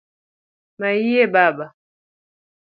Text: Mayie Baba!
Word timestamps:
Mayie 0.79 1.27
Baba! 1.33 1.65